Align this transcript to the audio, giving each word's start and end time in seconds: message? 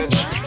message? 0.00 0.39